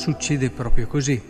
[0.00, 1.20] succede proprio così.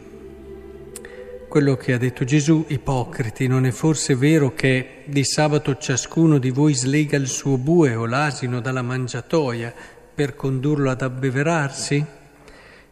[1.49, 6.51] Quello che ha detto Gesù, ipocriti, non è forse vero che di sabato ciascuno di
[6.51, 9.75] voi slega il suo bue o l'asino dalla mangiatoia
[10.15, 12.05] per condurlo ad abbeverarsi?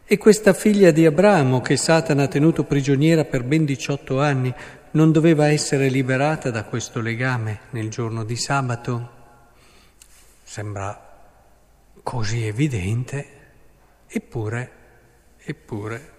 [0.03, 4.53] E questa figlia di Abramo che Satana ha tenuto prigioniera per ben 18 anni
[4.91, 9.09] non doveva essere liberata da questo legame nel giorno di sabato?
[10.43, 11.07] Sembra
[12.03, 13.27] così evidente,
[14.07, 14.78] eppure,
[15.49, 16.11] eppure,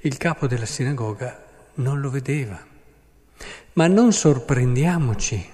[0.00, 1.44] il capo della sinagoga
[1.74, 2.58] non lo vedeva.
[3.74, 5.46] Ma non sorprendiamoci,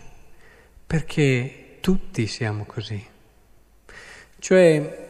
[0.86, 3.04] perché tutti siamo così.
[4.38, 5.06] Cioè,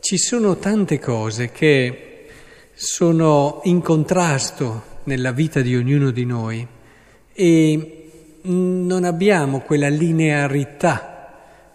[0.00, 2.28] ci sono tante cose che
[2.72, 6.66] sono in contrasto nella vita di ognuno di noi
[7.34, 8.10] e
[8.42, 11.11] non abbiamo quella linearità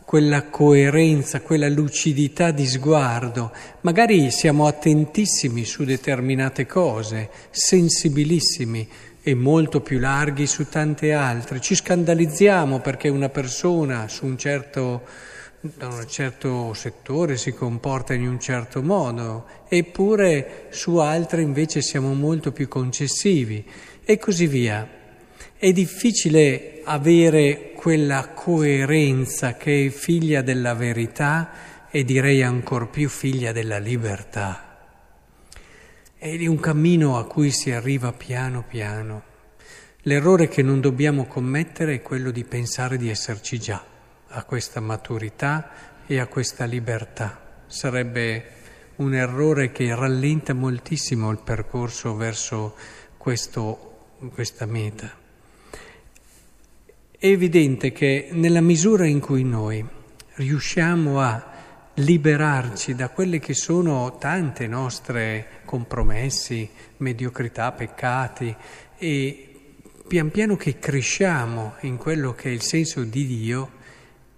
[0.07, 3.51] quella coerenza, quella lucidità di sguardo.
[3.81, 8.87] Magari siamo attentissimi su determinate cose, sensibilissimi
[9.21, 11.59] e molto più larghi su tante altre.
[11.59, 15.01] Ci scandalizziamo perché una persona su un certo,
[15.59, 22.13] da un certo settore si comporta in un certo modo, eppure su altre invece siamo
[22.13, 23.61] molto più concessivi
[24.05, 24.87] e così via.
[25.57, 33.53] È difficile avere quella coerenza che è figlia della verità e direi ancor più figlia
[33.53, 34.89] della libertà.
[36.17, 39.23] È un cammino a cui si arriva piano piano.
[40.01, 43.81] L'errore che non dobbiamo commettere è quello di pensare di esserci già
[44.27, 45.69] a questa maturità
[46.05, 47.61] e a questa libertà.
[47.67, 48.51] Sarebbe
[48.97, 52.75] un errore che rallenta moltissimo il percorso verso
[53.15, 55.25] questo, questa meta.
[57.19, 59.83] È evidente che nella misura in cui noi
[60.35, 61.51] riusciamo a
[61.95, 68.55] liberarci da quelle che sono tante nostre compromessi, mediocrità, peccati
[68.99, 69.49] e
[70.07, 73.71] pian piano che cresciamo in quello che è il senso di Dio,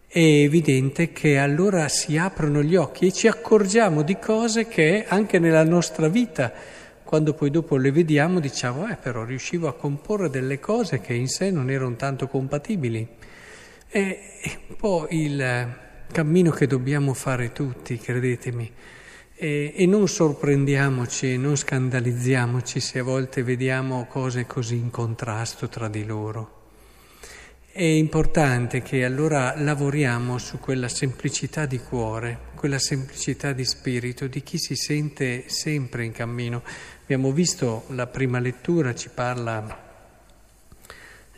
[0.08, 5.38] è evidente che allora si aprono gli occhi e ci accorgiamo di cose che anche
[5.38, 6.53] nella nostra vita
[7.09, 11.28] quando poi dopo le vediamo diciamo, eh però riuscivo a comporre delle cose che in
[11.28, 13.08] sé non erano tanto compatibili.
[13.88, 14.20] È
[14.68, 15.75] un po' il
[16.12, 18.72] cammino che dobbiamo fare tutti, credetemi.
[19.34, 25.88] E, e non sorprendiamoci, non scandalizziamoci se a volte vediamo cose così in contrasto tra
[25.88, 26.59] di loro.
[27.72, 34.41] È importante che allora lavoriamo su quella semplicità di cuore, quella semplicità di spirito di
[34.41, 36.63] chi si sente sempre in cammino.
[37.03, 39.88] Abbiamo visto la prima lettura, ci parla,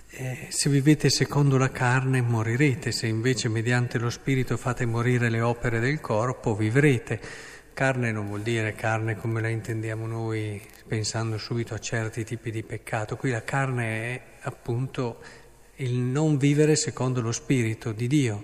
[0.09, 5.41] eh, se vivete secondo la carne morirete, se invece mediante lo Spirito fate morire le
[5.41, 7.19] opere del corpo vivrete.
[7.73, 12.63] Carne non vuol dire carne come la intendiamo noi pensando subito a certi tipi di
[12.63, 15.19] peccato, qui la carne è appunto
[15.77, 18.43] il non vivere secondo lo Spirito di Dio.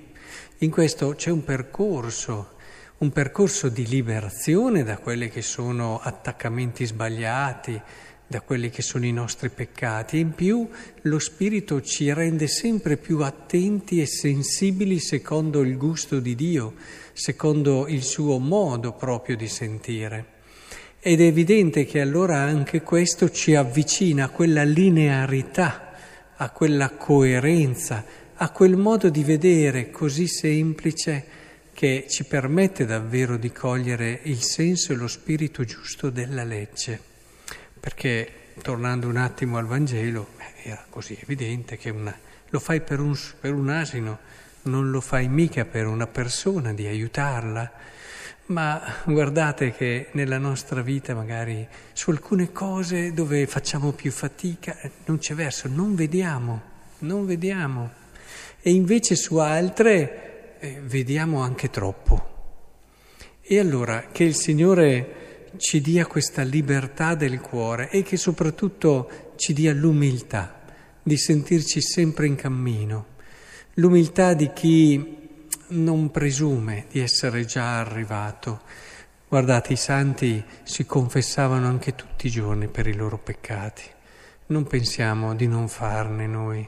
[0.60, 2.56] In questo c'è un percorso
[3.00, 7.80] un percorso di liberazione da quelli che sono attaccamenti sbagliati,
[8.26, 10.18] da quelli che sono i nostri peccati.
[10.18, 10.68] In più
[11.02, 16.74] lo Spirito ci rende sempre più attenti e sensibili secondo il gusto di Dio,
[17.14, 20.26] secondo il suo modo proprio di sentire.
[21.00, 25.87] Ed è evidente che allora anche questo ci avvicina a quella linearità,
[26.38, 28.04] a quella coerenza,
[28.36, 31.26] a quel modo di vedere così semplice
[31.74, 37.00] che ci permette davvero di cogliere il senso e lo spirito giusto della legge.
[37.80, 38.32] Perché,
[38.62, 40.30] tornando un attimo al Vangelo,
[40.64, 42.18] era così evidente che una,
[42.50, 44.20] lo fai per un, per un asino,
[44.64, 47.72] non lo fai mica per una persona di aiutarla.
[48.48, 55.18] Ma guardate che nella nostra vita magari su alcune cose dove facciamo più fatica non
[55.18, 56.62] c'è verso, non vediamo,
[57.00, 57.92] non vediamo.
[58.62, 62.36] E invece su altre eh, vediamo anche troppo.
[63.42, 69.52] E allora che il Signore ci dia questa libertà del cuore e che soprattutto ci
[69.52, 70.62] dia l'umiltà
[71.04, 73.06] di sentirci sempre in cammino,
[73.74, 75.27] l'umiltà di chi
[75.70, 78.62] non presume di essere già arrivato.
[79.28, 83.84] Guardate, i santi si confessavano anche tutti i giorni per i loro peccati.
[84.48, 86.68] Non pensiamo di non farne noi.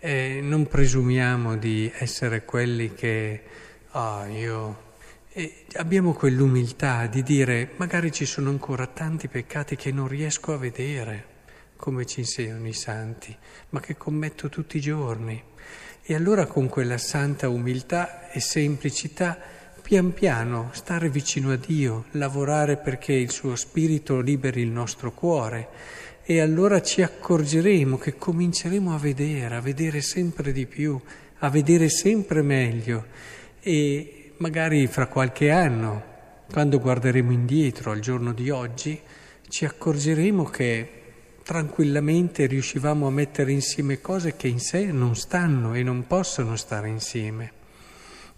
[0.00, 3.42] E non presumiamo di essere quelli che,
[3.90, 4.90] ah, io...
[5.34, 10.58] E abbiamo quell'umiltà di dire, magari ci sono ancora tanti peccati che non riesco a
[10.58, 11.31] vedere,
[11.82, 13.36] come ci insegnano i santi,
[13.70, 15.42] ma che commetto tutti i giorni.
[16.00, 19.36] E allora con quella santa umiltà e semplicità
[19.82, 25.70] pian piano stare vicino a Dio, lavorare perché il suo spirito liberi il nostro cuore
[26.22, 31.00] e allora ci accorgeremo che cominceremo a vedere, a vedere sempre di più,
[31.38, 33.06] a vedere sempre meglio
[33.58, 36.04] e magari fra qualche anno,
[36.48, 39.00] quando guarderemo indietro al giorno di oggi,
[39.48, 41.00] ci accorgeremo che
[41.42, 46.88] tranquillamente riuscivamo a mettere insieme cose che in sé non stanno e non possono stare
[46.88, 47.52] insieme.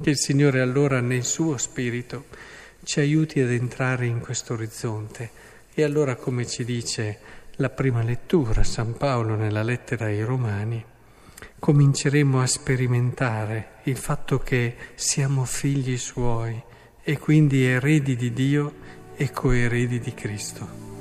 [0.01, 2.27] Che il Signore allora nel suo spirito
[2.83, 5.31] ci aiuti ad entrare in questo orizzonte
[5.73, 7.19] e allora come ci dice
[7.57, 10.85] la prima lettura San Paolo nella lettera ai Romani,
[11.59, 16.61] cominceremo a sperimentare il fatto che siamo figli suoi
[17.03, 18.75] e quindi eredi di Dio
[19.15, 20.94] e coeredi di Cristo.